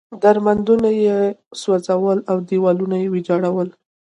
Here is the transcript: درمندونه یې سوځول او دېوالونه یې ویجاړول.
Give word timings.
درمندونه 0.23 0.89
یې 1.03 1.17
سوځول 1.61 2.17
او 2.31 2.37
دېوالونه 2.49 2.95
یې 3.01 3.07
ویجاړول. 3.13 3.69